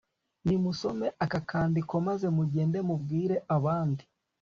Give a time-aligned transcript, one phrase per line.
[0.45, 4.03] nimusome aka kandiko maze mugende mubwire abandi